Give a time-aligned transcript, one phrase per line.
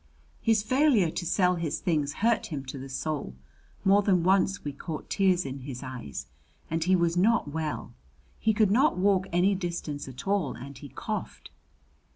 [0.41, 3.35] His failure to sell his things hurt him to the soul.
[3.85, 6.25] More than once we caught tears in his eyes.
[6.71, 7.93] And he was not well
[8.39, 11.51] he could not walk any distance at all and he coughed.